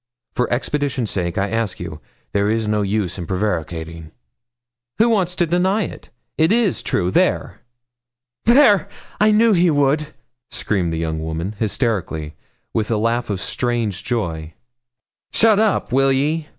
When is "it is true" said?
6.39-7.11